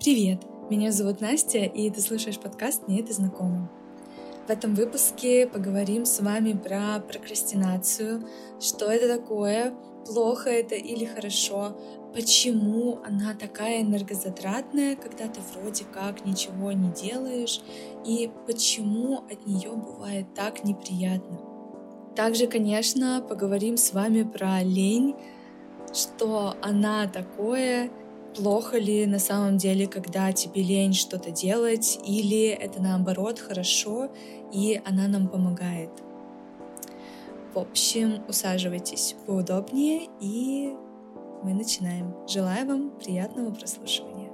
[0.00, 0.38] Привет!
[0.70, 3.68] Меня зовут Настя, и ты слушаешь подкаст «Мне это знакомо».
[4.46, 8.22] В этом выпуске поговорим с вами про прокрастинацию,
[8.60, 9.74] что это такое,
[10.06, 11.76] плохо это или хорошо,
[12.14, 17.60] почему она такая энергозатратная, когда ты вроде как ничего не делаешь,
[18.06, 21.40] и почему от нее бывает так неприятно.
[22.14, 25.16] Также, конечно, поговорим с вами про лень,
[25.92, 27.90] что она такое,
[28.36, 34.10] плохо ли на самом деле, когда тебе лень что-то делать, или это наоборот хорошо,
[34.52, 35.90] и она нам помогает.
[37.54, 40.74] В общем, усаживайтесь поудобнее, и
[41.42, 42.14] мы начинаем.
[42.28, 44.27] Желаю вам приятного прослушивания.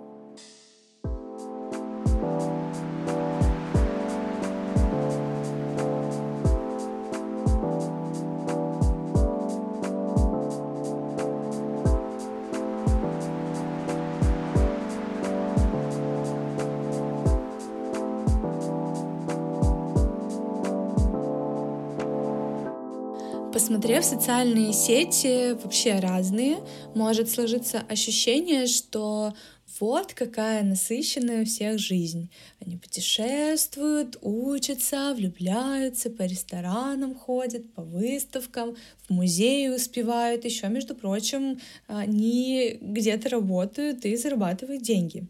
[23.85, 26.57] Посмотрев социальные сети, вообще разные,
[26.95, 29.35] может сложиться ощущение, что
[29.79, 32.31] вот какая насыщенная у всех жизнь.
[32.65, 38.75] Они путешествуют, учатся, влюбляются, по ресторанам ходят, по выставкам,
[39.07, 40.47] в музеи успевают.
[40.47, 45.27] Еще, между прочим, они где-то работают и зарабатывают деньги.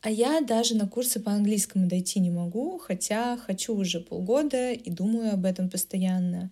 [0.00, 4.90] А я даже на курсы по английскому дойти не могу, хотя хочу уже полгода и
[4.90, 6.50] думаю об этом постоянно.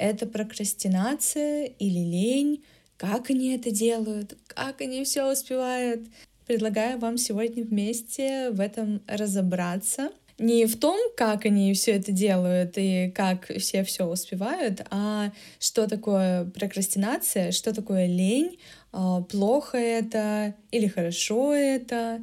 [0.00, 2.64] Это прокрастинация или лень?
[2.96, 4.34] Как они это делают?
[4.46, 6.00] Как они все успевают?
[6.46, 10.10] Предлагаю вам сегодня вместе в этом разобраться.
[10.38, 15.86] Не в том, как они все это делают и как все все успевают, а что
[15.86, 18.58] такое прокрастинация, что такое лень,
[18.92, 22.22] а, плохо это или хорошо это.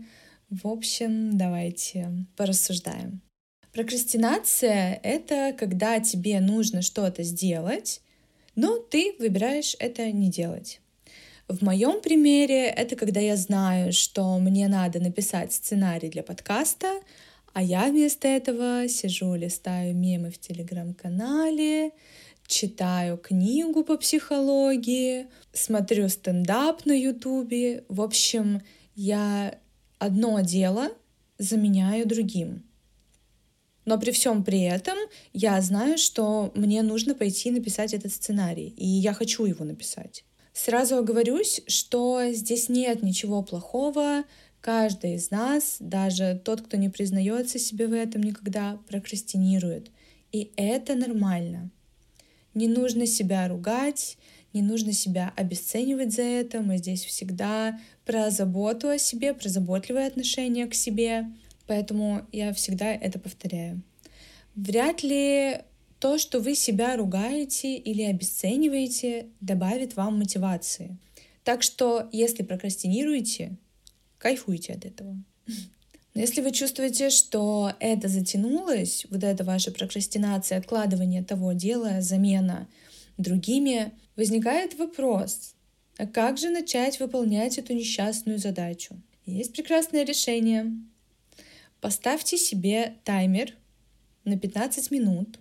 [0.49, 3.21] В общем, давайте порассуждаем.
[3.73, 8.01] Прокрастинация— это когда тебе нужно что-то сделать,
[8.55, 10.81] но ты выбираешь это не делать.
[11.47, 16.99] В моем примере это когда я знаю, что мне надо написать сценарий для подкаста,
[17.53, 21.91] а я вместо этого сижу, листаю мемы в телеграм-канале,
[22.47, 27.85] читаю книгу по психологии, смотрю стендап на ютубе.
[27.87, 28.61] В общем,
[28.95, 29.57] я
[29.99, 30.89] одно дело
[31.37, 32.66] заменяю другим.
[33.87, 34.97] Но при всем при этом
[35.31, 40.25] я знаю, что мне нужно пойти написать этот сценарий, и я хочу его написать.
[40.51, 44.25] Сразу оговорюсь, что здесь нет ничего плохого.
[44.59, 49.89] Каждый из нас, даже тот, кто не признается себе в этом никогда, прокрастинирует.
[50.33, 51.71] И это нормально.
[52.53, 54.17] Не нужно себя ругать,
[54.51, 56.59] не нужно себя обесценивать за это.
[56.59, 61.27] Мы здесь всегда про заботу о себе, про заботливое отношение к себе.
[61.67, 63.81] Поэтому я всегда это повторяю.
[64.55, 65.59] Вряд ли
[65.99, 70.97] то, что вы себя ругаете или обесцениваете, добавит вам мотивации.
[71.43, 73.57] Так что, если прокрастинируете,
[74.17, 75.15] кайфуйте от этого.
[76.13, 82.67] Но если вы чувствуете, что это затянулось, вот эта ваша прокрастинация, откладывание того дела, замена
[83.17, 85.53] другими, возникает вопрос,
[85.97, 88.95] а как же начать выполнять эту несчастную задачу?
[89.25, 90.73] Есть прекрасное решение.
[91.81, 93.53] Поставьте себе таймер
[94.23, 95.39] на 15 минут,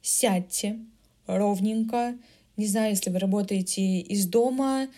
[0.00, 0.78] сядьте
[1.26, 2.16] ровненько,
[2.56, 4.88] не знаю, если вы работаете из дома,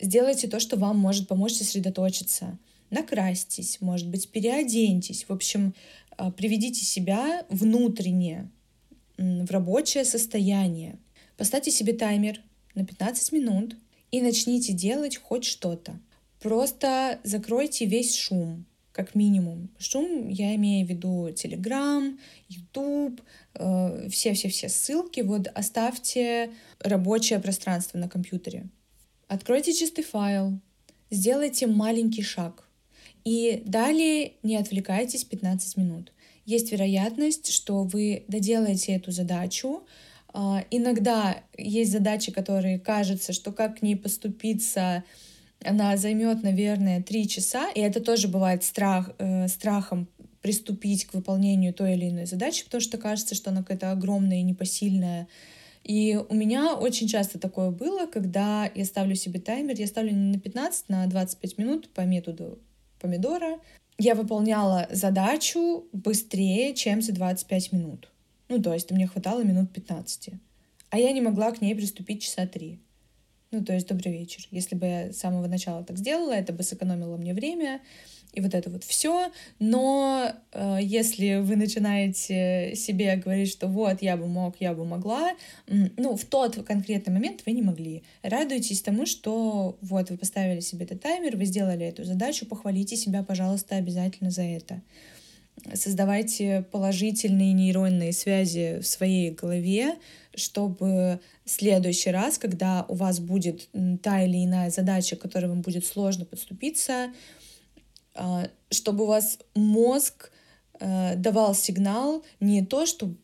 [0.00, 2.58] сделайте то, что вам может помочь сосредоточиться.
[2.90, 5.24] Накрасьтесь, может быть, переоденьтесь.
[5.28, 5.74] В общем,
[6.16, 8.50] а, приведите себя внутренне
[9.16, 10.98] в рабочее состояние.
[11.36, 12.40] Поставьте себе таймер
[12.74, 13.76] на 15 минут
[14.10, 15.98] и начните делать хоть что-то.
[16.40, 19.68] Просто закройте весь шум как минимум.
[19.78, 22.18] Шум я имею в виду Telegram,
[22.48, 23.20] YouTube,
[23.54, 25.20] э, все-все-все ссылки.
[25.20, 28.64] Вот оставьте рабочее пространство на компьютере.
[29.28, 30.58] Откройте чистый файл,
[31.10, 32.66] сделайте маленький шаг.
[33.24, 36.12] И далее не отвлекайтесь 15 минут.
[36.46, 39.84] Есть вероятность, что вы доделаете эту задачу.
[40.32, 45.04] Э, иногда есть задачи, которые кажется, что как к ней поступиться,
[45.64, 50.08] она займет, наверное, три часа, и это тоже бывает страх, э, страхом
[50.42, 54.42] приступить к выполнению той или иной задачи, потому что кажется, что она какая-то огромная и
[54.42, 55.26] непосильная.
[55.82, 60.36] И у меня очень часто такое было, когда я ставлю себе таймер, я ставлю не
[60.36, 62.58] на 15, на 25 минут по методу
[63.00, 63.58] помидора.
[63.98, 68.10] Я выполняла задачу быстрее, чем за 25 минут.
[68.48, 70.30] Ну, то есть мне хватало минут 15.
[70.90, 72.80] А я не могла к ней приступить часа три.
[73.52, 74.46] Ну, то есть добрый вечер.
[74.50, 77.80] Если бы я с самого начала так сделала, это бы сэкономило мне время,
[78.32, 79.30] и вот это вот все.
[79.58, 85.32] Но э, если вы начинаете себе говорить, что вот я бы мог, я бы могла,
[85.66, 88.02] ну в тот конкретный момент вы не могли.
[88.22, 93.22] Радуйтесь тому, что вот вы поставили себе этот таймер, вы сделали эту задачу, похвалите себя,
[93.22, 94.82] пожалуйста, обязательно за это.
[95.74, 99.96] Создавайте положительные нейронные связи в своей голове,
[100.34, 103.68] чтобы в следующий раз, когда у вас будет
[104.02, 107.12] та или иная задача, к которой вам будет сложно подступиться,
[108.14, 110.30] а, чтобы у вас мозг
[110.78, 113.14] э, давал сигнал не то, что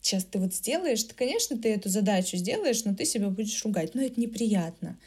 [0.00, 3.94] сейчас ты вот сделаешь, ты, конечно, ты эту задачу сделаешь, но ты себя будешь ругать,
[3.94, 4.98] но это неприятно.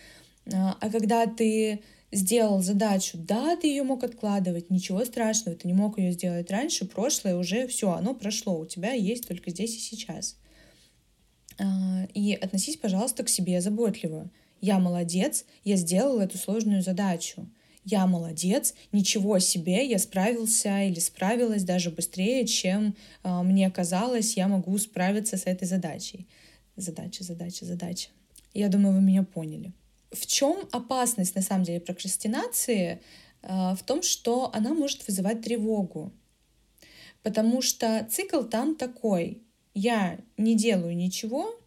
[0.54, 1.82] А, а когда ты
[2.16, 6.86] сделал задачу, да, ты ее мог откладывать, ничего страшного, ты не мог ее сделать раньше,
[6.86, 10.38] прошлое уже все, оно прошло, у тебя есть только здесь и сейчас.
[11.60, 14.30] А, и относись, пожалуйста, к себе заботливо.
[14.62, 17.48] Я молодец, я сделал эту сложную задачу
[17.86, 24.48] я молодец, ничего себе, я справился или справилась даже быстрее, чем э, мне казалось, я
[24.48, 26.28] могу справиться с этой задачей.
[26.76, 28.10] Задача, задача, задача.
[28.54, 29.72] Я думаю, вы меня поняли.
[30.16, 33.02] В чем опасность на самом деле прокрастинации?
[33.46, 36.12] Э, в том, что она может вызывать тревогу.
[37.24, 39.42] Потому что цикл там такой.
[39.74, 41.60] Я не делаю ничего,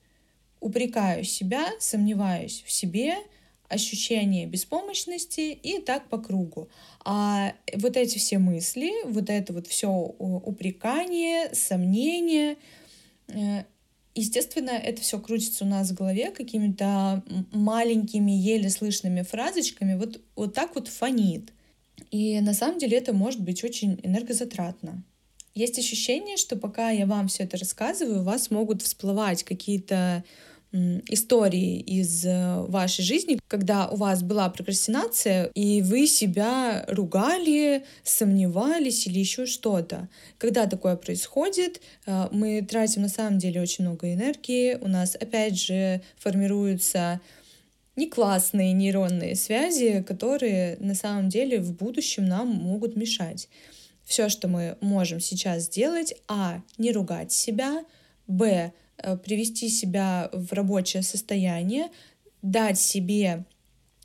[0.61, 3.17] упрекаю себя, сомневаюсь в себе,
[3.69, 6.69] ощущение беспомощности и так по кругу.
[7.05, 12.57] А вот эти все мысли, вот это вот все упрекание, сомнения,
[13.29, 13.65] э,
[14.19, 17.23] естественно, это все крутится у нас в голове какими-то
[17.53, 21.53] маленькими, еле слышными фразочками, вот, вот так вот фонит.
[22.11, 25.03] И на самом деле это может быть очень энергозатратно.
[25.55, 30.25] Есть ощущение, что пока я вам все это рассказываю, у вас могут всплывать какие-то
[30.73, 39.07] истории из э, вашей жизни, когда у вас была прокрастинация, и вы себя ругали, сомневались
[39.07, 40.09] или еще что-то.
[40.37, 45.59] Когда такое происходит, э, мы тратим на самом деле очень много энергии, у нас опять
[45.59, 47.21] же формируются
[47.97, 53.49] не классные нейронные связи, которые на самом деле в будущем нам могут мешать.
[54.05, 57.85] Все, что мы можем сейчас сделать, а, не ругать себя,
[58.27, 58.73] б,
[59.25, 61.89] привести себя в рабочее состояние,
[62.43, 63.45] дать себе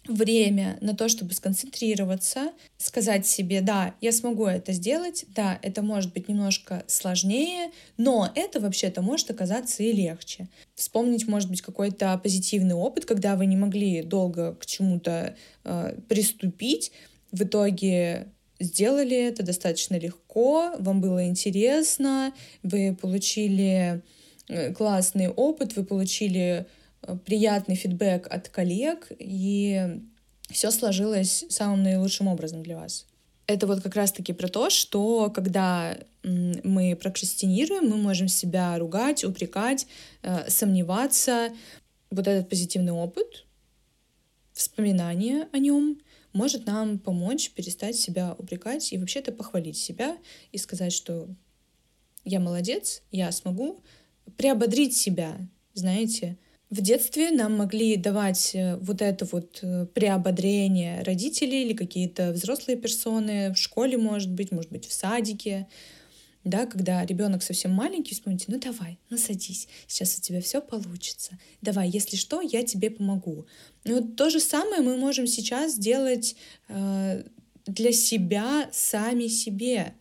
[0.08, 6.14] время на то, чтобы сконцентрироваться, сказать себе, да, я смогу это сделать, да, это может
[6.14, 10.50] быть немножко сложнее, но это вообще-то может оказаться и легче.
[10.76, 16.92] Вспомнить, может быть, какой-то позитивный опыт, когда вы не могли долго к чему-то э, приступить,
[17.32, 18.28] в итоге
[18.60, 24.23] сделали это достаточно легко, вам было интересно, вы получили Э,
[24.76, 26.66] классный опыт, вы получили
[27.02, 30.02] э, приятный фидбэк от коллег, и
[30.50, 33.06] все сложилось самым наилучшим образом для вас.
[33.48, 39.88] Это вот как раз-таки про то, что когда мы прокрастинируем, мы можем себя ругать, упрекать,
[40.22, 41.50] э, сомневаться.
[42.10, 43.46] Вот этот позитивный опыт,
[44.54, 46.00] вспоминание о нем
[46.32, 50.18] может нам помочь перестать себя упрекать и вообще-то похвалить себя
[50.52, 51.28] и сказать, что
[52.24, 53.82] я молодец, я смогу,
[54.38, 55.38] приободрить себя,
[55.74, 56.38] знаете.
[56.70, 62.78] В детстве нам могли давать э, вот это вот э, приободрение родители или какие-то взрослые
[62.78, 65.68] персоны, в школе, может быть, может быть, в садике,
[66.44, 71.38] да, когда ребенок совсем маленький, вспомните, ну давай, ну садись, сейчас у тебя все получится,
[71.62, 73.46] давай, если что, я тебе помогу.
[73.84, 76.36] И то же самое мы можем сейчас сделать
[76.68, 77.24] э,
[77.66, 79.94] для себя сами себе.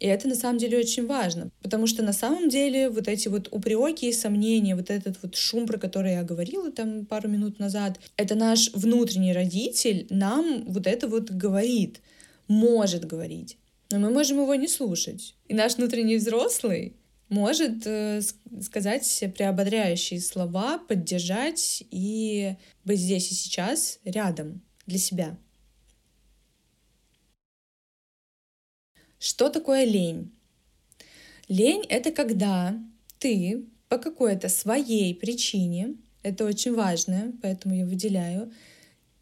[0.00, 3.48] И это на самом деле очень важно, потому что на самом деле вот эти вот
[3.52, 8.00] упреки и сомнения, вот этот вот шум, про который я говорила там пару минут назад,
[8.16, 12.00] это наш внутренний родитель нам вот это вот говорит,
[12.48, 13.58] может говорить.
[13.90, 15.34] Но мы можем его не слушать.
[15.48, 16.94] И наш внутренний взрослый
[17.28, 18.22] может э,
[18.62, 22.54] сказать приободряющие слова, поддержать и
[22.84, 25.36] быть здесь и сейчас рядом для себя.
[29.20, 30.32] Что такое лень?
[31.46, 32.74] Лень— это когда
[33.18, 38.50] ты по какой-то своей причине, это очень важно, поэтому я выделяю,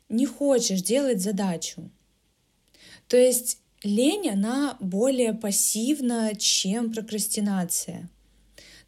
[0.09, 1.91] не хочешь делать задачу.
[3.09, 8.09] То есть лень, она более пассивна, чем прокрастинация.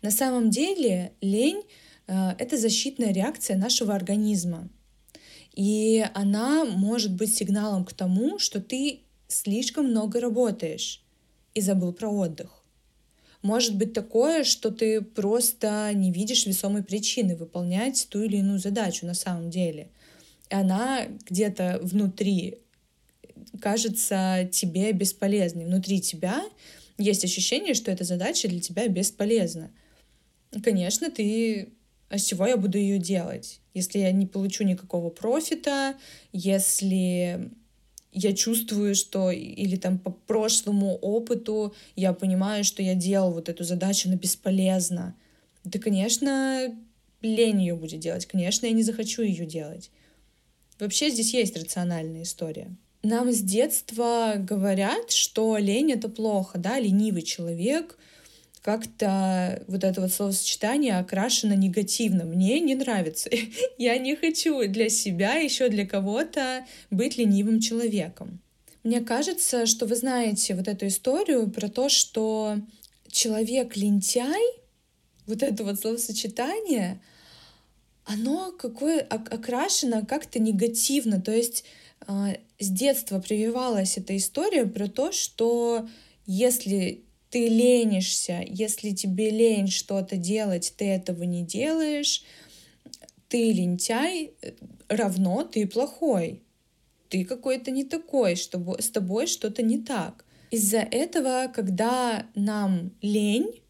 [0.03, 1.65] На самом деле лень
[2.07, 4.69] э,— это защитная реакция нашего организма.
[5.55, 11.03] И она может быть сигналом к тому, что ты слишком много работаешь
[11.55, 12.63] и забыл про отдых.
[13.43, 19.07] Может быть такое, что ты просто не видишь весомой причины выполнять ту или иную задачу
[19.07, 19.89] на самом деле.
[20.51, 22.59] И она где-то внутри
[23.61, 25.65] кажется тебе бесполезной.
[25.65, 26.43] Внутри тебя
[26.99, 29.71] есть ощущение, что эта задача для тебя бесполезна.
[30.63, 31.73] Конечно, ты...
[32.11, 33.61] А с чего я буду ее делать?
[33.73, 35.95] Если я не получу никакого профита,
[36.33, 37.53] если
[38.13, 43.65] я чувствую, что или там по прошлому опыту я понимаю, что я делал вот эту
[43.65, 45.15] задачу, но бесполезно.
[45.65, 46.75] Да, конечно,
[47.23, 48.27] лень ее будет делать.
[48.27, 49.91] Конечно, я не захочу ее делать.
[50.79, 52.75] Вообще здесь есть рациональная история.
[53.03, 57.99] Нам с детства говорят, что лень— это плохо, да, ленивый человек,
[58.63, 62.25] как-то вот это вот словосочетание окрашено негативно.
[62.25, 63.31] Мне не нравится.
[63.79, 68.41] Я не хочу для себя, еще для кого-то быть ленивым человеком.
[68.83, 72.57] Мне кажется, что вы знаете вот эту историю про то, что
[73.11, 74.43] человек-лентяй,
[75.27, 77.01] вот это вот словосочетание,
[78.05, 81.21] оно какое окрашено как-то негативно.
[81.21, 81.65] То есть
[82.07, 85.89] а, с детства прививалась эта история про то, что
[86.27, 92.25] если ты ленишься, если тебе лень что-то делать, ты этого не делаешь,
[93.29, 94.33] ты лентяй,
[94.89, 96.43] равно ты плохой.
[97.09, 100.25] Ты какой-то не такой, чтобы с тобой что-то не так.
[100.51, 103.63] Из-за этого, когда нам лень,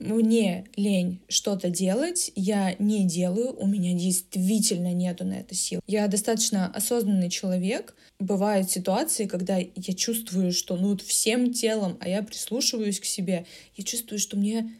[0.00, 5.80] мне лень что-то делать, я не делаю, у меня действительно нету на это сил.
[5.86, 7.94] Я достаточно осознанный человек.
[8.18, 13.46] Бывают ситуации, когда я чувствую, что ну вот всем телом, а я прислушиваюсь к себе,
[13.76, 14.72] я чувствую, что мне...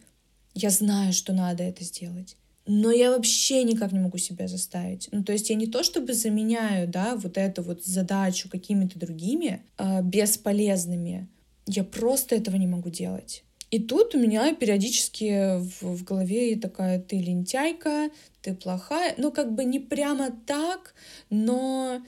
[0.53, 2.37] Я знаю, что надо это сделать.
[2.65, 5.09] Но я вообще никак не могу себя заставить.
[5.11, 9.61] Ну, то есть я не то чтобы заменяю, да, вот эту вот задачу какими-то другими
[9.77, 11.27] э, бесполезными.
[11.67, 13.43] Я просто этого не могу делать.
[13.71, 18.09] И тут у меня периодически в, в голове такая, ты лентяйка,
[18.41, 19.15] ты плохая.
[19.17, 20.93] Ну, как бы не прямо так,
[21.29, 22.01] но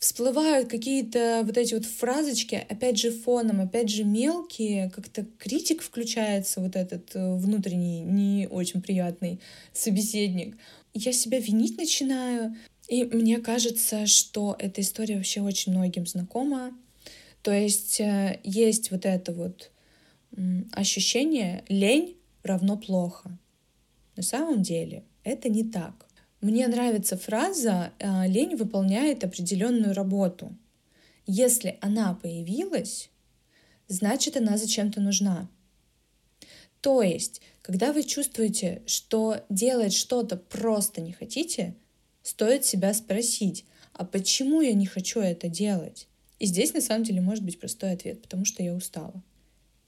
[0.00, 6.60] всплывают какие-то вот эти вот фразочки, опять же фоном, опять же мелкие, как-то критик включается,
[6.60, 9.40] вот этот э, внутренний, не очень приятный
[9.74, 10.56] собеседник.
[10.94, 12.56] Я себя винить начинаю,
[12.88, 16.72] и мне кажется, что эта история вообще очень многим знакома.
[17.42, 19.70] То есть э, есть вот это вот
[20.72, 23.38] ощущение лень равно плохо.
[24.16, 26.06] На самом деле это не так.
[26.40, 30.56] Мне нравится фраза «А, «лень выполняет определенную работу».
[31.26, 33.10] Если она появилась,
[33.88, 35.48] значит она зачем-то нужна.
[36.80, 41.76] То есть, когда вы чувствуете, что делать что-то просто не хотите,
[42.22, 46.08] стоит себя спросить, а почему я не хочу это делать?
[46.38, 49.22] И здесь на самом деле может быть простой ответ, потому что я устала.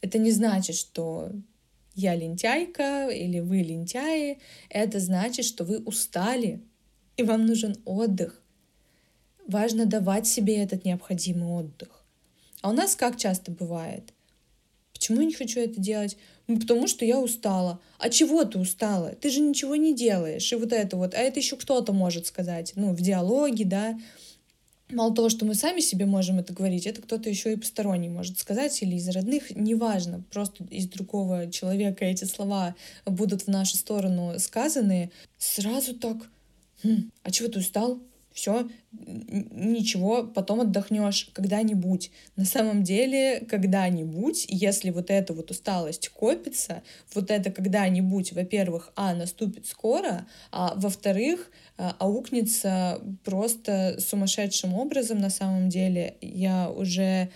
[0.02, 1.30] Это не значит, что
[1.94, 4.38] я лентяйка или вы лентяи.
[4.68, 6.60] Это значит, что вы устали,
[7.16, 8.42] и вам нужен отдых.
[9.46, 12.04] Важно давать себе этот необходимый отдых.
[12.60, 14.12] А у нас как часто бывает?
[14.92, 16.16] Почему я не хочу это делать?
[16.46, 17.80] Ну, потому что я устала.
[17.98, 19.14] А чего ты устала?
[19.14, 20.52] Ты же ничего не делаешь.
[20.52, 21.14] И вот это вот.
[21.14, 22.72] А это еще кто-то может сказать.
[22.76, 23.98] Ну, в диалоге, да
[24.92, 28.38] мало того, что мы сами себе можем это говорить, это кто-то еще и посторонний может
[28.38, 32.74] сказать или из родных, неважно, просто из другого человека эти слова
[33.06, 36.16] будут в нашу сторону сказаны, сразу так,
[36.82, 38.00] хм, а чего ты устал?
[38.32, 42.10] Все, ничего, потом отдохнешь когда-нибудь.
[42.36, 46.82] На самом деле, когда-нибудь, если вот эта вот усталость копится,
[47.14, 55.30] вот это когда-нибудь, во-первых, а, наступит скоро, а во-вторых, а, аукнется просто сумасшедшим образом на
[55.30, 56.16] самом деле.
[56.20, 57.30] Я уже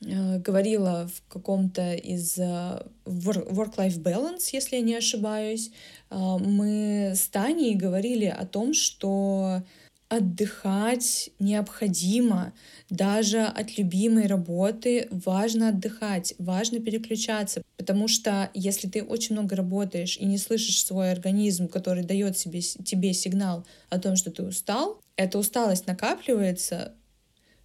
[0.00, 5.70] э, говорила в каком-то из э, work-life balance, если я не ошибаюсь,
[6.10, 9.62] э, мы с Таней говорили о том, что
[10.10, 12.52] отдыхать необходимо.
[12.90, 20.18] Даже от любимой работы важно отдыхать, важно переключаться, потому что если ты очень много работаешь
[20.18, 25.00] и не слышишь свой организм, который дает себе, тебе сигнал о том, что ты устал,
[25.14, 26.92] эта усталость накапливается,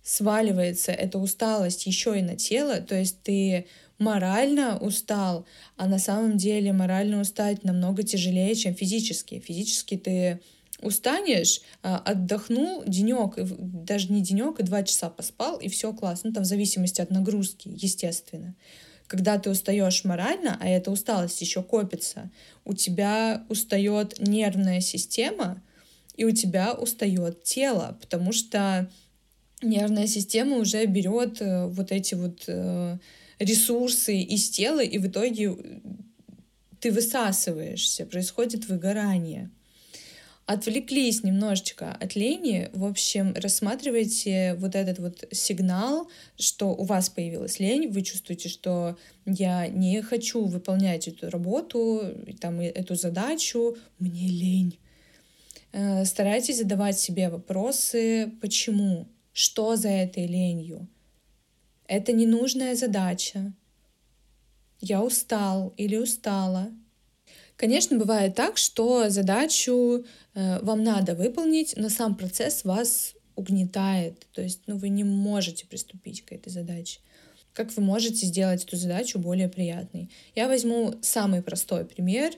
[0.03, 3.65] сваливается эта усталость еще и на тело, то есть ты
[3.97, 5.47] морально устал,
[5.77, 9.39] а на самом деле морально устать намного тяжелее, чем физически.
[9.39, 10.41] Физически ты
[10.81, 16.29] устанешь, а, отдохнул денек, даже не денек, и два часа поспал, и все классно.
[16.29, 18.55] Ну, там в зависимости от нагрузки, естественно.
[19.07, 22.31] Когда ты устаешь морально, а эта усталость еще копится,
[22.65, 25.61] у тебя устает нервная система,
[26.17, 28.89] и у тебя устает тело, потому что
[29.61, 32.97] нервная система уже берет э, вот эти вот э,
[33.39, 35.55] ресурсы из тела, и в итоге
[36.79, 39.51] ты высасываешься, происходит выгорание.
[40.45, 47.59] Отвлеклись немножечко от лени, в общем, рассматривайте вот этот вот сигнал, что у вас появилась
[47.59, 52.01] лень, вы чувствуете, что я не хочу выполнять эту работу,
[52.39, 54.77] там, эту задачу, мне лень.
[55.71, 60.87] Э, старайтесь задавать себе вопросы, почему, что за этой ленью.
[61.87, 63.51] Это ненужная задача.
[64.79, 66.69] Я устал или устала.
[67.57, 74.27] Конечно, бывает так, что задачу э, вам надо выполнить, но сам процесс вас угнетает.
[74.33, 76.99] То есть ну, вы не можете приступить к этой задаче.
[77.53, 80.09] Как вы можете сделать эту задачу более приятной?
[80.35, 82.33] Я возьму самый простой пример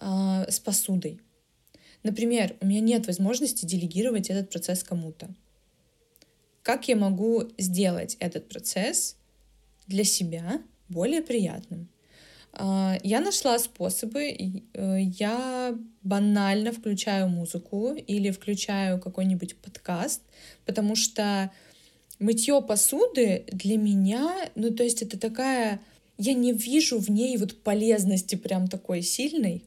[0.00, 1.20] э, с посудой.
[2.02, 5.28] Например, у меня нет возможности делегировать этот процесс кому-то.
[6.62, 9.16] Как я могу сделать этот процесс
[9.86, 11.88] для себя более приятным?
[12.52, 14.62] А, я нашла способы.
[14.74, 20.22] Э, я банально включаю музыку или включаю какой-нибудь подкаст,
[20.66, 21.50] потому что
[22.18, 25.80] мытье посуды для меня, ну то есть это такая,
[26.18, 29.64] я не вижу в ней вот полезности прям такой сильной.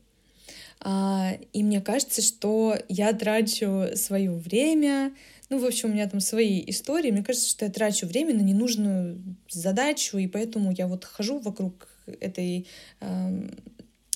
[0.81, 5.13] А, и мне кажется, что я трачу свое время,
[5.49, 7.11] ну, в общем, у меня там свои истории.
[7.11, 11.87] Мне кажется, что я трачу время на ненужную задачу, и поэтому я вот хожу вокруг
[12.19, 12.67] этой
[13.01, 13.49] э,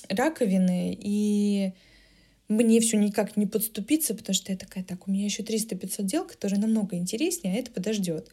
[0.08, 1.72] раковины, и
[2.50, 6.26] мне все никак не подступиться, потому что я такая, так, у меня еще 300-500 дел,
[6.26, 8.28] которые намного интереснее, а это подождет.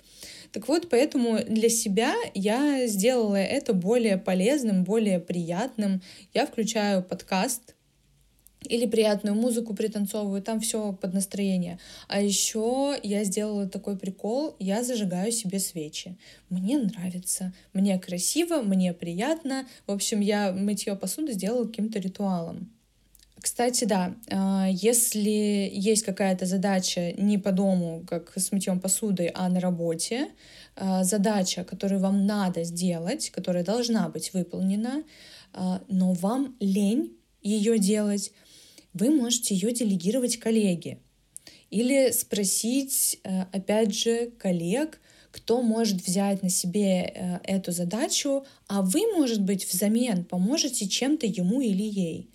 [0.51, 6.01] Так вот, поэтому для себя я сделала это более полезным, более приятным.
[6.33, 7.75] Я включаю подкаст,
[8.61, 11.79] или приятную музыку пританцовываю, там все под настроение.
[12.07, 16.17] А еще я сделала такой прикол, я зажигаю себе свечи.
[16.49, 19.65] Мне нравится, мне красиво, мне приятно.
[19.85, 22.71] В общем, я мытье посуды сделала каким-то ритуалом.
[23.39, 29.47] Кстати, да, а, если есть какая-то задача не по дому, как с мытьем посуды, а
[29.47, 30.29] на работе,
[30.75, 35.03] а, задача, которую вам надо сделать, которая должна быть выполнена,
[35.53, 38.31] а, но вам лень ее делать,
[38.97, 40.99] вы можете ее делегировать коллеге.
[41.69, 44.99] Или спросить, э, опять же, коллег,
[45.31, 51.27] кто может взять на себе э, эту задачу, а вы, может быть, взамен поможете чем-то
[51.27, 52.29] ему или ей.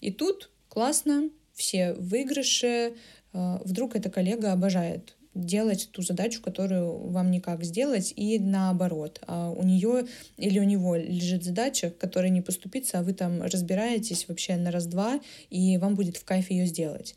[0.00, 2.94] И тут классно, все выигрыши,
[3.32, 9.20] э, вдруг эта коллега обожает делать ту задачу, которую вам никак сделать, и наоборот.
[9.26, 14.26] А у нее или у него лежит задача, которая не поступится, а вы там разбираетесь
[14.28, 17.14] вообще на раз-два, и вам будет в кайф ее сделать.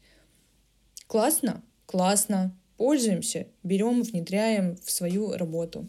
[1.08, 1.64] Классно?
[1.86, 2.56] Классно.
[2.78, 5.88] Пользуемся, берем, внедряем в свою работу.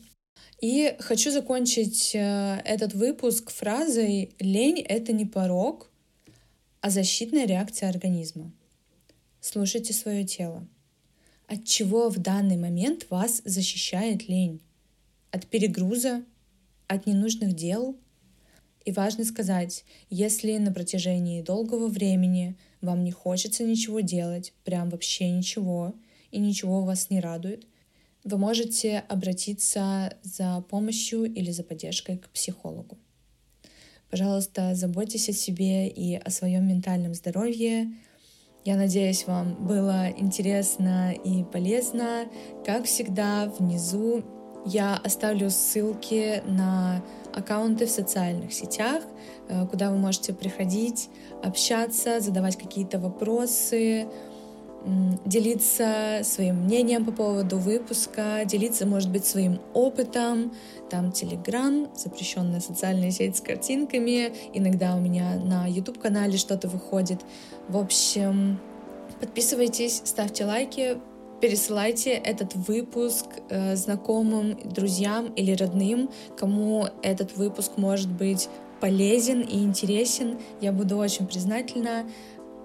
[0.60, 5.90] И хочу закончить э, этот выпуск фразой «Лень— это не порог,
[6.80, 8.52] а защитная реакция организма».
[9.40, 10.66] Слушайте свое тело.
[11.46, 14.60] От чего в данный момент вас защищает лень?
[15.30, 16.24] От перегруза?
[16.86, 17.96] От ненужных дел?
[18.84, 25.30] И важно сказать, если на протяжении долгого времени вам не хочется ничего делать, прям вообще
[25.30, 25.94] ничего,
[26.30, 27.66] и ничего вас не радует,
[28.24, 32.98] вы можете обратиться за помощью или за поддержкой к психологу.
[34.10, 37.92] Пожалуйста, заботьтесь о себе и о своем ментальном здоровье,
[38.64, 42.24] я надеюсь, вам было интересно и полезно.
[42.64, 44.24] Как всегда, внизу
[44.64, 47.02] я оставлю ссылки на
[47.34, 49.02] аккаунты в социальных сетях,
[49.48, 51.10] э, куда вы можете приходить,
[51.42, 54.06] общаться, задавать какие-то вопросы,
[55.24, 60.52] делиться своим мнением по поводу выпуска, делиться, может быть, своим опытом.
[60.90, 64.32] Там Телеграм, запрещенная социальная сеть с картинками.
[64.52, 67.20] Иногда у меня на YouTube-канале что-то выходит.
[67.68, 68.60] В общем,
[69.20, 70.98] подписывайтесь, ставьте лайки,
[71.40, 78.48] пересылайте этот выпуск э, знакомым, друзьям или родным, кому этот выпуск может быть
[78.80, 80.38] полезен и интересен.
[80.60, 82.04] Я буду очень признательна.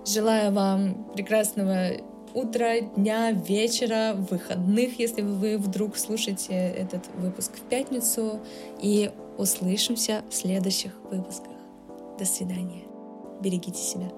[0.05, 1.97] Желаю вам прекрасного
[2.33, 8.39] утра, дня, вечера, выходных, если вы вдруг слушаете этот выпуск в пятницу.
[8.81, 11.53] И услышимся в следующих выпусках.
[12.17, 12.83] До свидания.
[13.41, 14.09] Берегите себя.